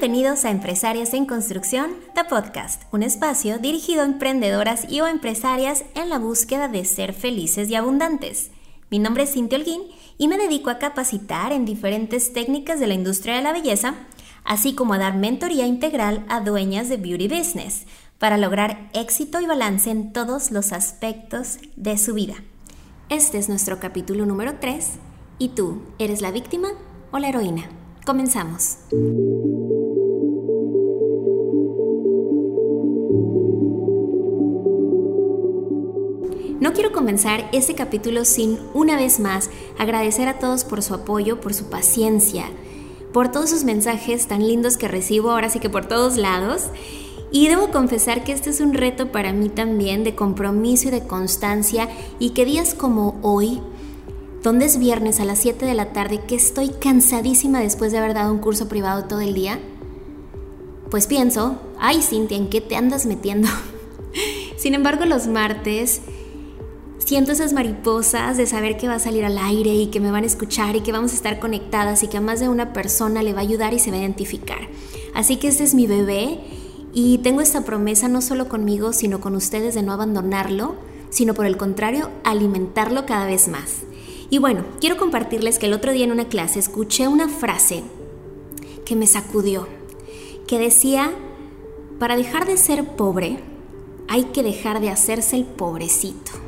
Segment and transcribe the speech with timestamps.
[0.00, 5.84] Bienvenidos a Empresarias en Construcción, The Podcast, un espacio dirigido a emprendedoras y o empresarias
[5.96, 8.52] en la búsqueda de ser felices y abundantes.
[8.90, 9.82] Mi nombre es Cintia Holguín
[10.16, 13.96] y me dedico a capacitar en diferentes técnicas de la industria de la belleza,
[14.44, 17.84] así como a dar mentoría integral a dueñas de beauty business
[18.20, 22.36] para lograr éxito y balance en todos los aspectos de su vida.
[23.08, 24.92] Este es nuestro capítulo número 3
[25.40, 26.68] y tú, ¿eres la víctima
[27.10, 27.68] o la heroína?
[28.06, 28.78] Comenzamos.
[36.68, 41.40] No quiero comenzar este capítulo sin una vez más agradecer a todos por su apoyo,
[41.40, 42.44] por su paciencia,
[43.14, 46.64] por todos sus mensajes tan lindos que recibo ahora sí que por todos lados.
[47.32, 51.06] Y debo confesar que este es un reto para mí también de compromiso y de
[51.06, 53.62] constancia y que días como hoy,
[54.42, 58.12] donde es viernes a las 7 de la tarde, que estoy cansadísima después de haber
[58.12, 59.58] dado un curso privado todo el día,
[60.90, 63.48] pues pienso, ay Cintia, ¿en qué te andas metiendo?
[64.58, 66.02] Sin embargo, los martes
[67.08, 70.24] siento esas mariposas de saber que va a salir al aire y que me van
[70.24, 73.22] a escuchar y que vamos a estar conectadas y que a más de una persona
[73.22, 74.58] le va a ayudar y se va a identificar.
[75.14, 76.38] Así que este es mi bebé
[76.92, 80.74] y tengo esta promesa no solo conmigo, sino con ustedes de no abandonarlo,
[81.08, 83.84] sino por el contrario, alimentarlo cada vez más.
[84.28, 87.84] Y bueno, quiero compartirles que el otro día en una clase escuché una frase
[88.84, 89.66] que me sacudió,
[90.46, 91.10] que decía,
[91.98, 93.38] para dejar de ser pobre,
[94.08, 96.47] hay que dejar de hacerse el pobrecito.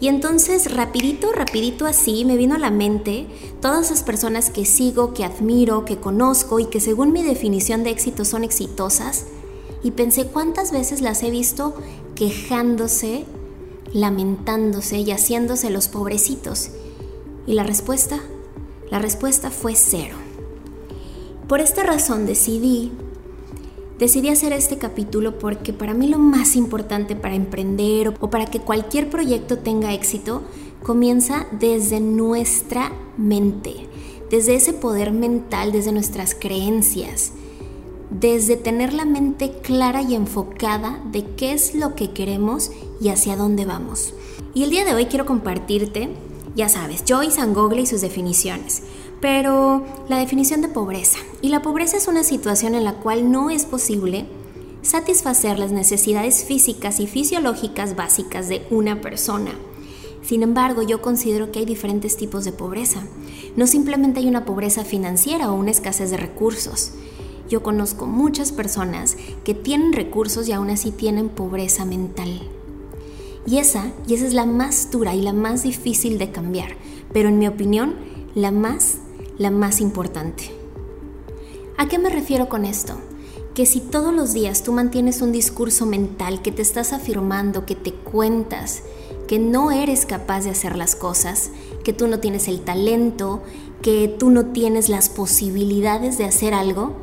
[0.00, 3.26] Y entonces, rapidito, rapidito así, me vino a la mente
[3.60, 7.90] todas esas personas que sigo, que admiro, que conozco y que según mi definición de
[7.90, 9.26] éxito son exitosas.
[9.82, 11.74] Y pensé cuántas veces las he visto
[12.14, 13.26] quejándose,
[13.92, 16.70] lamentándose y haciéndose los pobrecitos.
[17.46, 18.20] Y la respuesta,
[18.90, 20.16] la respuesta fue cero.
[21.46, 22.90] Por esta razón decidí
[24.00, 28.60] Decidí hacer este capítulo porque para mí lo más importante para emprender o para que
[28.60, 30.40] cualquier proyecto tenga éxito
[30.82, 33.74] comienza desde nuestra mente,
[34.30, 37.32] desde ese poder mental, desde nuestras creencias,
[38.08, 42.70] desde tener la mente clara y enfocada de qué es lo que queremos
[43.02, 44.14] y hacia dónde vamos.
[44.54, 46.08] Y el día de hoy quiero compartirte,
[46.56, 48.82] ya sabes, Joyce and Google y sus definiciones
[49.20, 51.18] pero la definición de pobreza.
[51.42, 54.26] Y la pobreza es una situación en la cual no es posible
[54.82, 59.52] satisfacer las necesidades físicas y fisiológicas básicas de una persona.
[60.22, 63.02] Sin embargo, yo considero que hay diferentes tipos de pobreza.
[63.56, 66.92] No simplemente hay una pobreza financiera o una escasez de recursos.
[67.48, 72.42] Yo conozco muchas personas que tienen recursos y aún así tienen pobreza mental.
[73.46, 76.76] Y esa, y esa es la más dura y la más difícil de cambiar,
[77.12, 77.96] pero en mi opinión,
[78.34, 78.98] la más
[79.40, 80.50] la más importante.
[81.78, 82.92] ¿A qué me refiero con esto?
[83.54, 87.74] Que si todos los días tú mantienes un discurso mental que te estás afirmando, que
[87.74, 88.82] te cuentas,
[89.26, 91.52] que no eres capaz de hacer las cosas,
[91.82, 93.42] que tú no tienes el talento,
[93.80, 96.96] que tú no tienes las posibilidades de hacer algo,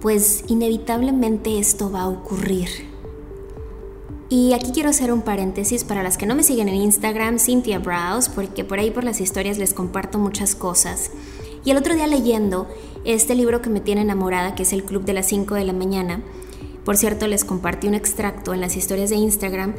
[0.00, 2.70] pues inevitablemente esto va a ocurrir.
[4.30, 7.80] Y aquí quiero hacer un paréntesis para las que no me siguen en Instagram, Cynthia
[7.80, 11.10] Browse, porque por ahí por las historias les comparto muchas cosas.
[11.64, 12.66] Y el otro día leyendo
[13.04, 15.72] este libro que me tiene enamorada, que es El Club de las 5 de la
[15.72, 16.22] mañana,
[16.84, 19.74] por cierto les compartí un extracto en las historias de Instagram,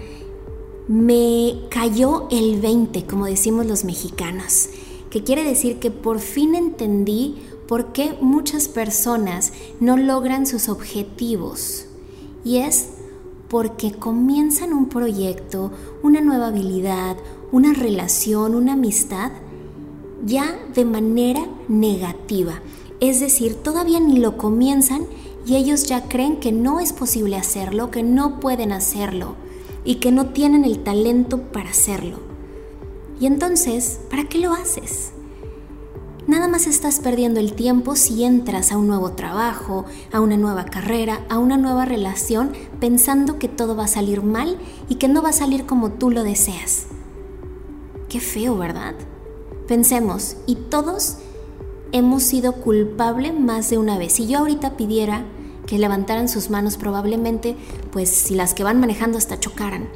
[0.88, 4.70] me cayó el 20, como decimos los mexicanos,
[5.10, 11.86] que quiere decir que por fin entendí por qué muchas personas no logran sus objetivos.
[12.44, 12.90] Y es
[13.50, 17.18] porque comienzan un proyecto, una nueva habilidad,
[17.52, 19.32] una relación, una amistad,
[20.26, 22.62] ya de manera negativa.
[23.00, 25.06] Es decir, todavía ni lo comienzan
[25.46, 29.36] y ellos ya creen que no es posible hacerlo, que no pueden hacerlo
[29.84, 32.20] y que no tienen el talento para hacerlo.
[33.20, 35.12] Y entonces, ¿para qué lo haces?
[36.26, 39.84] Nada más estás perdiendo el tiempo si entras a un nuevo trabajo,
[40.14, 44.58] a una nueva carrera, a una nueva relación, pensando que todo va a salir mal
[44.88, 46.86] y que no va a salir como tú lo deseas.
[48.08, 48.96] Qué feo, ¿verdad?
[49.68, 51.18] Pensemos, y todos
[51.94, 54.14] hemos sido culpables más de una vez.
[54.14, 55.24] Si yo ahorita pidiera
[55.66, 57.56] que levantaran sus manos, probablemente,
[57.92, 59.88] pues si las que van manejando hasta chocaran.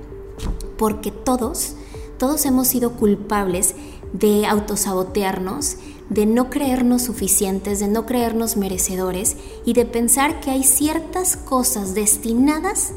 [0.77, 1.73] Porque todos,
[2.17, 3.75] todos hemos sido culpables
[4.13, 5.77] de autosabotearnos,
[6.09, 9.35] de no creernos suficientes, de no creernos merecedores
[9.65, 12.94] y de pensar que hay ciertas cosas destinadas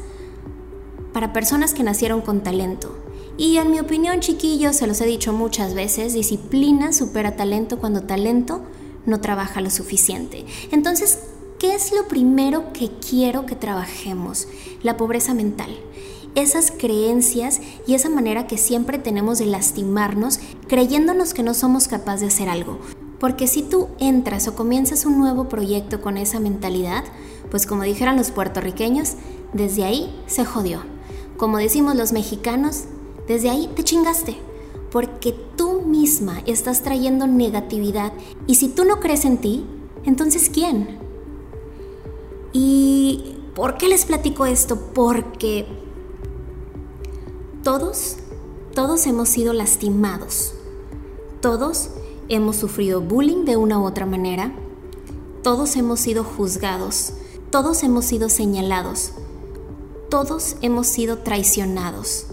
[1.11, 2.95] para personas que nacieron con talento
[3.37, 8.03] y en mi opinión, chiquillos, se los he dicho muchas veces, disciplina supera talento cuando
[8.03, 8.61] talento
[9.05, 10.45] no trabaja lo suficiente.
[10.71, 11.19] Entonces,
[11.59, 14.47] ¿qué es lo primero que quiero que trabajemos?
[14.83, 15.77] La pobreza mental.
[16.33, 22.21] Esas creencias y esa manera que siempre tenemos de lastimarnos creyéndonos que no somos capaces
[22.21, 22.79] de hacer algo.
[23.19, 27.03] Porque si tú entras o comienzas un nuevo proyecto con esa mentalidad,
[27.51, 29.13] pues como dijeran los puertorriqueños,
[29.53, 30.79] desde ahí se jodió.
[31.37, 32.85] Como decimos los mexicanos,
[33.27, 34.37] desde ahí te chingaste.
[34.91, 38.13] Porque tú misma estás trayendo negatividad.
[38.47, 39.65] Y si tú no crees en ti,
[40.03, 40.99] entonces ¿quién?
[42.53, 44.77] ¿Y por qué les platico esto?
[44.93, 45.65] Porque
[47.63, 48.17] todos,
[48.73, 50.53] todos hemos sido lastimados.
[51.41, 51.89] Todos
[52.29, 54.53] hemos sufrido bullying de una u otra manera,
[55.43, 57.13] todos hemos sido juzgados,
[57.49, 59.11] todos hemos sido señalados,
[60.09, 62.27] todos hemos sido traicionados.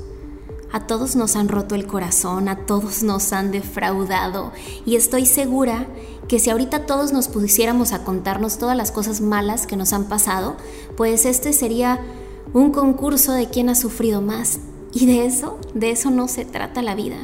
[0.70, 4.52] A todos nos han roto el corazón, a todos nos han defraudado
[4.84, 5.86] y estoy segura
[6.28, 10.04] que si ahorita todos nos pusiéramos a contarnos todas las cosas malas que nos han
[10.04, 10.56] pasado,
[10.96, 12.00] pues este sería
[12.52, 14.60] un concurso de quién ha sufrido más.
[14.92, 17.16] Y de eso, de eso no se trata la vida.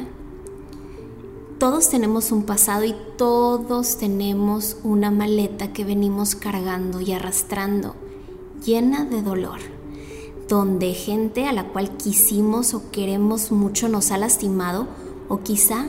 [1.57, 7.95] Todos tenemos un pasado y todos tenemos una maleta que venimos cargando y arrastrando,
[8.63, 9.59] llena de dolor,
[10.47, 14.87] donde gente a la cual quisimos o queremos mucho nos ha lastimado
[15.27, 15.87] o quizá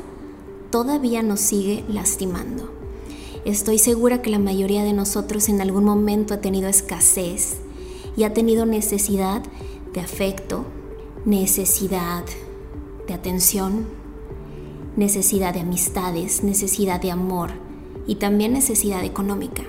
[0.70, 2.70] todavía nos sigue lastimando.
[3.44, 7.58] Estoy segura que la mayoría de nosotros en algún momento ha tenido escasez
[8.16, 9.42] y ha tenido necesidad
[9.92, 10.64] de afecto,
[11.24, 12.24] necesidad
[13.06, 13.86] de atención,
[14.96, 17.50] necesidad de amistades, necesidad de amor
[18.06, 19.62] y también necesidad económica.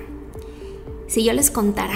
[1.08, 1.96] Si yo les contara,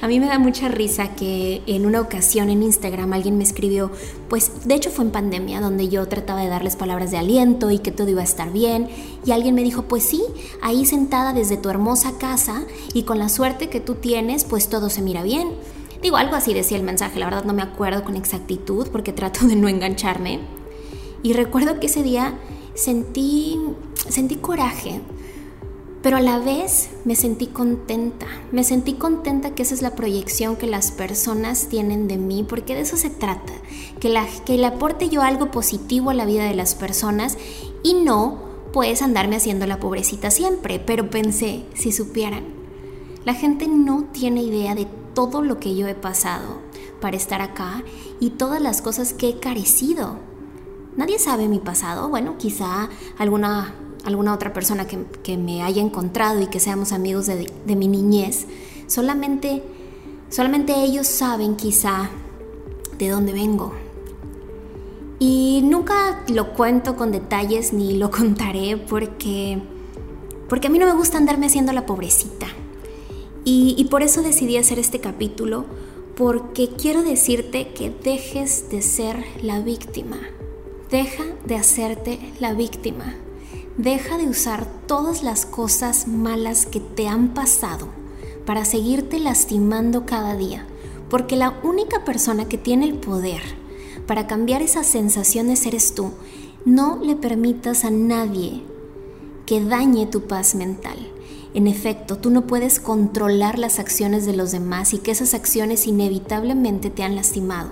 [0.00, 3.90] a mí me da mucha risa que en una ocasión en Instagram alguien me escribió,
[4.28, 7.78] pues de hecho fue en pandemia donde yo trataba de darles palabras de aliento y
[7.78, 8.88] que todo iba a estar bien
[9.24, 10.22] y alguien me dijo, pues sí,
[10.62, 14.90] ahí sentada desde tu hermosa casa y con la suerte que tú tienes, pues todo
[14.90, 15.50] se mira bien.
[16.02, 19.46] Digo, algo así decía el mensaje, la verdad no me acuerdo con exactitud porque trato
[19.46, 20.40] de no engancharme.
[21.22, 22.38] Y recuerdo que ese día
[22.74, 23.58] sentí,
[24.08, 25.00] sentí coraje,
[26.06, 28.26] pero a la vez me sentí contenta.
[28.52, 32.76] Me sentí contenta que esa es la proyección que las personas tienen de mí, porque
[32.76, 33.52] de eso se trata,
[33.98, 37.36] que, la, que le aporte yo algo positivo a la vida de las personas
[37.82, 38.38] y no
[38.72, 40.78] puedes andarme haciendo la pobrecita siempre.
[40.78, 42.44] Pero pensé, si supieran,
[43.24, 46.60] la gente no tiene idea de todo lo que yo he pasado
[47.00, 47.82] para estar acá
[48.20, 50.20] y todas las cosas que he carecido
[50.96, 52.88] Nadie sabe mi pasado, bueno, quizá
[53.18, 53.74] alguna,
[54.06, 58.46] alguna otra persona que, me haya encontrado y que seamos amigos de, de mi niñez,
[58.86, 59.62] solamente,
[60.30, 62.10] solamente ellos saben quizá
[62.98, 63.72] de dónde vengo.
[65.18, 69.58] Y nunca lo cuento con detalles ni lo contaré porque,
[70.48, 72.46] porque a mí no me gusta andarme haciendo la pobrecita.
[73.44, 75.66] Y, y por eso decidí hacer este capítulo,
[76.16, 80.18] porque quiero decirte que dejes de ser la víctima.
[80.90, 83.14] Deja de hacerte la víctima.
[83.78, 87.88] Deja de usar todas las cosas malas que te han pasado
[88.46, 90.66] para seguirte lastimando cada día,
[91.10, 93.42] porque la única persona que tiene el poder
[94.06, 96.12] para cambiar esas sensaciones eres tú.
[96.64, 98.62] No le permitas a nadie
[99.44, 100.96] que dañe tu paz mental.
[101.52, 105.86] En efecto, tú no puedes controlar las acciones de los demás y que esas acciones
[105.86, 107.70] inevitablemente te han lastimado.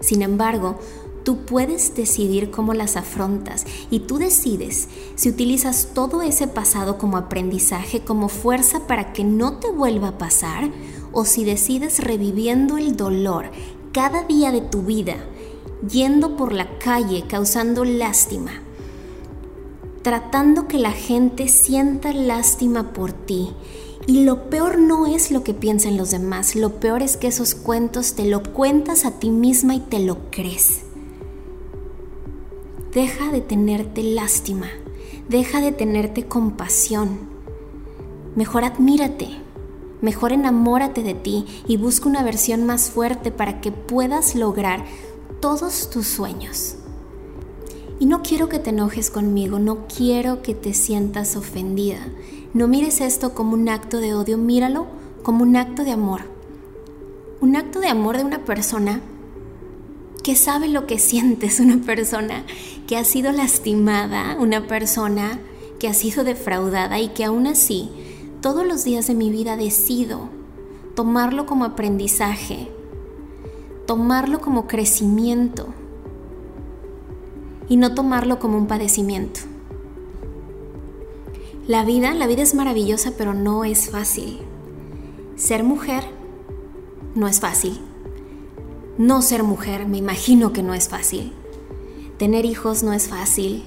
[0.00, 0.78] Sin embargo,
[1.24, 7.16] Tú puedes decidir cómo las afrontas y tú decides si utilizas todo ese pasado como
[7.16, 10.70] aprendizaje, como fuerza para que no te vuelva a pasar
[11.12, 13.50] o si decides reviviendo el dolor
[13.92, 15.16] cada día de tu vida,
[15.88, 18.62] yendo por la calle causando lástima,
[20.02, 23.50] tratando que la gente sienta lástima por ti.
[24.04, 27.54] Y lo peor no es lo que piensan los demás, lo peor es que esos
[27.54, 30.80] cuentos te lo cuentas a ti misma y te lo crees.
[32.92, 34.66] Deja de tenerte lástima,
[35.26, 37.20] deja de tenerte compasión.
[38.36, 39.30] Mejor admírate,
[40.02, 44.84] mejor enamórate de ti y busca una versión más fuerte para que puedas lograr
[45.40, 46.74] todos tus sueños.
[47.98, 52.06] Y no quiero que te enojes conmigo, no quiero que te sientas ofendida.
[52.52, 54.86] No mires esto como un acto de odio, míralo
[55.22, 56.20] como un acto de amor.
[57.40, 59.00] Un acto de amor de una persona
[60.22, 62.44] que sabe lo que sientes, una persona
[62.86, 65.40] que ha sido lastimada, una persona
[65.78, 67.90] que ha sido defraudada y que aún así
[68.40, 70.28] todos los días de mi vida decido
[70.94, 72.68] tomarlo como aprendizaje,
[73.86, 75.68] tomarlo como crecimiento
[77.68, 79.40] y no tomarlo como un padecimiento.
[81.66, 84.40] La vida, la vida es maravillosa, pero no es fácil.
[85.36, 86.04] ser mujer
[87.14, 87.80] no es fácil.
[88.98, 91.32] No ser mujer, me imagino que no es fácil.
[92.18, 93.64] Tener hijos no es fácil.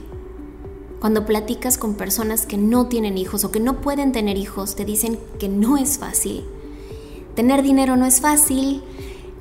[0.99, 4.85] Cuando platicas con personas que no tienen hijos o que no pueden tener hijos, te
[4.85, 6.43] dicen que no es fácil.
[7.33, 8.83] Tener dinero no es fácil,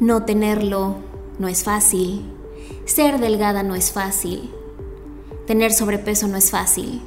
[0.01, 0.97] no tenerlo
[1.39, 2.23] no es fácil,
[2.87, 4.51] ser delgada no es fácil,
[5.47, 7.03] tener sobrepeso no es fácil,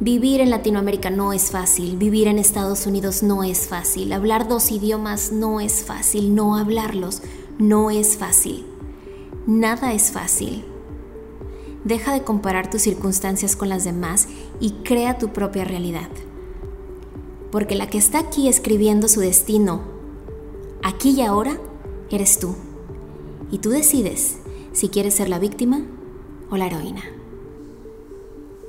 [0.00, 4.72] vivir en Latinoamérica no es fácil, vivir en Estados Unidos no es fácil, hablar dos
[4.72, 7.22] idiomas no es fácil, no hablarlos
[7.58, 8.66] no es fácil,
[9.46, 10.64] nada es fácil.
[11.84, 14.28] Deja de comparar tus circunstancias con las demás
[14.60, 16.10] y crea tu propia realidad.
[17.52, 19.82] Porque la que está aquí escribiendo su destino,
[20.82, 21.58] aquí y ahora,
[22.10, 22.56] eres tú.
[23.50, 24.38] Y tú decides
[24.72, 25.86] si quieres ser la víctima
[26.50, 27.02] o la heroína.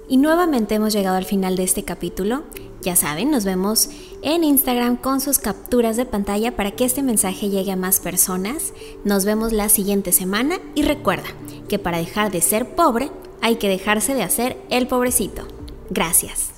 [0.07, 2.43] Y nuevamente hemos llegado al final de este capítulo.
[2.81, 3.89] Ya saben, nos vemos
[4.21, 8.73] en Instagram con sus capturas de pantalla para que este mensaje llegue a más personas.
[9.03, 11.29] Nos vemos la siguiente semana y recuerda
[11.67, 15.47] que para dejar de ser pobre hay que dejarse de hacer el pobrecito.
[15.89, 16.56] Gracias.